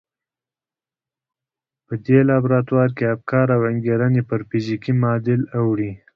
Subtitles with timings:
[1.85, 5.91] په دې لابراتوار کې افکار او انګېرنې پر فزيکي معادل اوړي.